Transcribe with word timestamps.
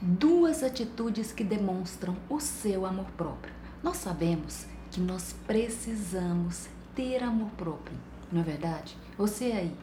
duas 0.00 0.62
atitudes 0.62 1.32
que 1.32 1.42
demonstram 1.42 2.16
o 2.28 2.38
seu 2.38 2.86
amor 2.86 3.06
próprio. 3.16 3.52
Nós 3.82 3.96
sabemos 3.96 4.66
que 4.90 5.00
nós 5.00 5.34
precisamos 5.46 6.68
ter 6.94 7.22
amor 7.22 7.50
próprio, 7.56 7.96
não 8.30 8.40
é 8.40 8.44
verdade? 8.44 8.96
Você 9.16 9.44
aí 9.46 9.76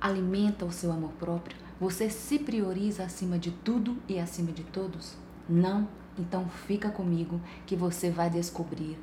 alimenta 0.00 0.64
o 0.64 0.72
seu 0.72 0.90
amor 0.90 1.12
próprio? 1.12 1.56
Você 1.78 2.10
se 2.10 2.38
prioriza 2.38 3.04
acima 3.04 3.38
de 3.38 3.50
tudo 3.50 3.96
e 4.08 4.18
acima 4.18 4.52
de 4.52 4.64
todos? 4.64 5.14
Não? 5.48 5.88
Então 6.18 6.48
fica 6.66 6.90
comigo 6.90 7.40
que 7.66 7.76
você 7.76 8.10
vai 8.10 8.28
descobrir 8.28 8.98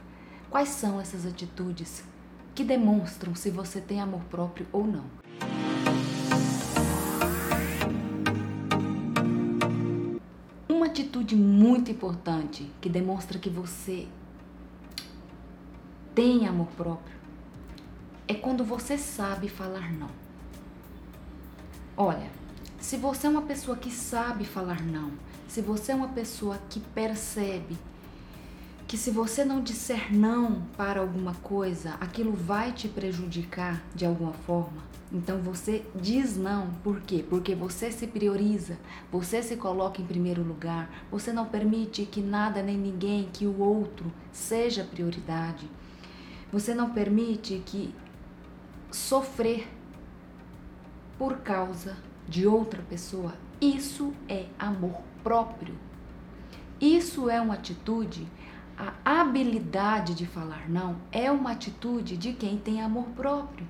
quais 0.50 0.70
são 0.70 1.00
essas 1.00 1.26
atitudes 1.26 2.04
que 2.54 2.64
demonstram 2.64 3.36
se 3.36 3.50
você 3.50 3.80
tem 3.80 4.02
amor 4.02 4.22
próprio 4.26 4.68
ou 4.72 4.86
não. 4.86 5.06
Uma 10.78 10.86
atitude 10.86 11.36
muito 11.36 11.90
importante 11.90 12.72
que 12.80 12.88
demonstra 12.88 13.40
que 13.40 13.50
você 13.50 14.08
tem 16.14 16.48
amor 16.48 16.68
próprio 16.78 17.18
é 18.28 18.36
quando 18.36 18.64
você 18.64 18.96
sabe 18.96 19.50
falar 19.50 19.92
não. 19.92 20.12
Olha, 21.98 22.30
se 22.80 22.96
você 22.96 23.26
é 23.26 23.30
uma 23.32 23.42
pessoa 23.42 23.76
que 23.76 23.90
sabe 23.90 24.46
falar 24.46 24.84
não, 24.84 25.14
se 25.48 25.64
você 25.64 25.94
é 25.94 25.96
uma 25.96 26.10
pessoa 26.10 26.60
que 26.70 26.80
percebe 26.80 27.76
que 28.88 28.98
se 28.98 29.12
você 29.12 29.44
não 29.44 29.62
disser 29.62 30.16
não 30.16 30.62
para 30.78 31.02
alguma 31.02 31.34
coisa, 31.36 31.96
aquilo 32.00 32.32
vai 32.32 32.72
te 32.72 32.88
prejudicar 32.88 33.84
de 33.94 34.06
alguma 34.06 34.32
forma, 34.32 34.82
então 35.12 35.38
você 35.40 35.86
diz 35.96 36.36
não. 36.38 36.70
Por 36.84 37.02
quê? 37.02 37.24
Porque 37.28 37.56
você 37.56 37.92
se 37.92 38.08
prioriza, 38.08 38.78
você 39.12 39.42
se 39.42 39.56
coloca 39.56 40.02
em 40.02 40.06
primeiro 40.06 40.44
lugar, 40.44 40.90
você 41.10 41.32
não 41.32 41.46
permite 41.46 42.06
que 42.06 42.22
nada 42.22 42.62
nem 42.62 42.78
ninguém, 42.78 43.30
que 43.32 43.46
o 43.46 43.60
outro 43.60 44.12
seja 44.32 44.84
prioridade. 44.84 45.70
Você 46.52 46.74
não 46.74 46.90
permite 46.90 47.62
que 47.66 47.94
sofrer 48.92 49.68
por 51.18 51.38
causa 51.38 51.98
de 52.28 52.46
outra 52.46 52.82
pessoa. 52.84 53.34
Isso 53.60 54.14
é 54.30 54.46
amor 54.60 55.02
próprio. 55.24 55.76
Isso 56.80 57.30
é 57.30 57.42
uma 57.42 57.56
atitude, 57.56 58.28
a 58.78 59.22
habilidade 59.22 60.14
de 60.14 60.28
falar 60.28 60.70
não 60.70 60.98
é 61.12 61.32
uma 61.32 61.52
atitude 61.52 62.16
de 62.16 62.34
quem 62.34 62.58
tem 62.58 62.80
amor 62.80 63.06
próprio. 63.16 63.68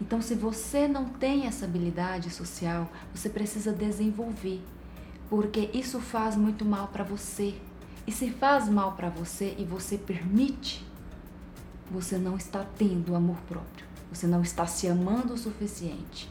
Então, 0.00 0.20
se 0.20 0.34
você 0.34 0.86
não 0.86 1.06
tem 1.06 1.46
essa 1.46 1.64
habilidade 1.64 2.30
social, 2.30 2.90
você 3.14 3.28
precisa 3.28 3.72
desenvolver, 3.72 4.62
porque 5.28 5.70
isso 5.72 5.98
faz 6.00 6.36
muito 6.36 6.64
mal 6.64 6.88
para 6.88 7.04
você. 7.04 7.54
E 8.06 8.12
se 8.12 8.30
faz 8.30 8.68
mal 8.68 8.92
para 8.92 9.08
você 9.08 9.54
e 9.58 9.64
você 9.64 9.96
permite, 9.96 10.84
você 11.90 12.18
não 12.18 12.36
está 12.36 12.64
tendo 12.76 13.14
amor 13.14 13.36
próprio, 13.48 13.86
você 14.12 14.26
não 14.26 14.42
está 14.42 14.66
se 14.66 14.88
amando 14.88 15.34
o 15.34 15.38
suficiente, 15.38 16.30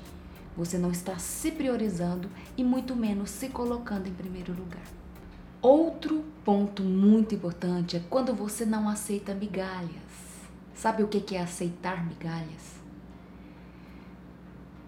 você 0.56 0.78
não 0.78 0.92
está 0.92 1.18
se 1.18 1.52
priorizando 1.52 2.30
e 2.58 2.64
muito 2.64 2.96
menos 2.96 3.30
se 3.30 3.50
colocando 3.50 4.08
em 4.08 4.14
primeiro 4.14 4.54
lugar. 4.54 4.84
Outro 5.62 6.24
ponto 6.46 6.82
muito 6.84 7.36
importante 7.36 7.98
é 7.98 8.04
quando 8.10 8.34
você 8.34 8.66
não 8.66 8.88
aceita 8.88 9.34
migalhas. 9.34 9.90
Sabe 10.74 11.04
o 11.04 11.08
que 11.10 11.36
é 11.36 11.42
aceitar 11.42 12.06
migalhas? 12.06 12.80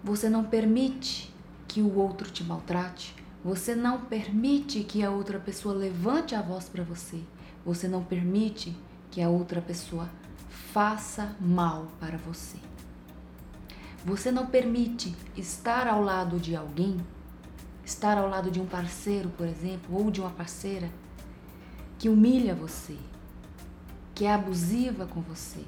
Você 0.02 0.30
não 0.30 0.44
permite 0.44 1.32
que 1.68 1.82
o 1.82 1.98
outro 1.98 2.30
te 2.30 2.42
maltrate, 2.42 3.14
você 3.44 3.74
não 3.74 4.00
permite 4.00 4.82
que 4.82 5.02
a 5.02 5.10
outra 5.10 5.38
pessoa 5.38 5.74
levante 5.74 6.34
a 6.34 6.40
voz 6.40 6.70
para 6.70 6.82
você, 6.82 7.20
você 7.64 7.86
não 7.86 8.02
permite 8.02 8.74
que 9.10 9.20
a 9.20 9.28
outra 9.28 9.60
pessoa 9.60 10.08
faça 10.48 11.36
mal 11.38 11.86
para 12.00 12.16
você. 12.16 12.56
Você 14.04 14.32
não 14.32 14.46
permite 14.46 15.14
estar 15.36 15.86
ao 15.86 16.02
lado 16.02 16.40
de 16.40 16.56
alguém, 16.56 16.96
estar 17.84 18.18
ao 18.18 18.28
lado 18.28 18.50
de 18.50 18.60
um 18.60 18.66
parceiro, 18.66 19.28
por 19.30 19.46
exemplo, 19.46 19.96
ou 19.96 20.10
de 20.10 20.20
uma 20.20 20.30
parceira 20.30 20.90
que 21.98 22.08
humilha 22.08 22.54
você, 22.54 22.96
que 24.14 24.24
é 24.24 24.32
abusiva 24.32 25.06
com 25.06 25.20
você, 25.20 25.64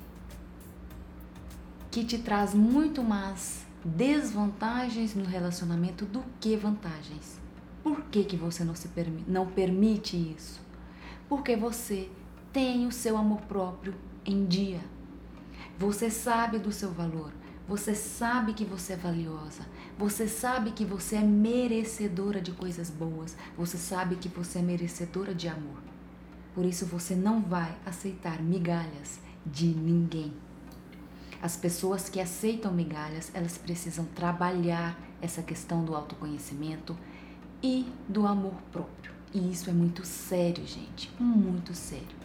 que 1.90 2.04
te 2.04 2.18
traz 2.18 2.54
muito 2.54 3.02
mais 3.02 3.64
desvantagens 3.84 5.14
no 5.14 5.24
relacionamento 5.24 6.04
do 6.04 6.24
que 6.40 6.56
vantagens. 6.56 7.38
Por 7.82 8.02
que, 8.04 8.24
que 8.24 8.36
você 8.36 8.64
não, 8.64 8.74
se 8.74 8.88
permi 8.88 9.24
não 9.28 9.46
permite 9.46 10.16
isso? 10.16 10.60
Porque 11.28 11.54
você 11.54 12.10
tem 12.52 12.86
o 12.86 12.92
seu 12.92 13.16
amor 13.16 13.42
próprio 13.42 13.94
em 14.24 14.46
dia. 14.46 14.80
Você 15.78 16.08
sabe 16.08 16.58
do 16.58 16.72
seu 16.72 16.90
valor. 16.90 17.32
Você 17.66 17.94
sabe 17.94 18.52
que 18.52 18.64
você 18.64 18.92
é 18.92 18.96
valiosa. 18.96 19.62
Você 19.98 20.28
sabe 20.28 20.72
que 20.72 20.84
você 20.84 21.16
é 21.16 21.22
merecedora 21.22 22.40
de 22.40 22.52
coisas 22.52 22.90
boas. 22.90 23.36
Você 23.56 23.78
sabe 23.78 24.16
que 24.16 24.28
você 24.28 24.58
é 24.58 24.62
merecedora 24.62 25.34
de 25.34 25.48
amor. 25.48 25.78
Por 26.54 26.64
isso 26.64 26.84
você 26.84 27.14
não 27.14 27.40
vai 27.40 27.74
aceitar 27.86 28.42
migalhas 28.42 29.18
de 29.46 29.66
ninguém. 29.66 30.32
As 31.40 31.56
pessoas 31.56 32.08
que 32.08 32.20
aceitam 32.20 32.72
migalhas, 32.72 33.30
elas 33.34 33.58
precisam 33.58 34.04
trabalhar 34.14 34.98
essa 35.20 35.42
questão 35.42 35.84
do 35.84 35.94
autoconhecimento 35.94 36.96
e 37.62 37.86
do 38.08 38.26
amor 38.26 38.54
próprio. 38.70 39.12
E 39.32 39.50
isso 39.50 39.68
é 39.68 39.72
muito 39.72 40.06
sério, 40.06 40.66
gente, 40.66 41.10
muito 41.18 41.74
sério. 41.74 42.16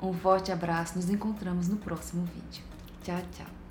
Um 0.00 0.12
forte 0.12 0.52
abraço, 0.52 0.96
nos 0.96 1.08
encontramos 1.08 1.68
no 1.68 1.76
próximo 1.76 2.24
vídeo. 2.24 2.64
Tchau, 3.02 3.22
tchau. 3.32 3.63